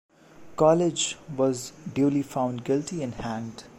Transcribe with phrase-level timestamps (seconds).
[0.55, 3.65] College was duly found guilty and hanged.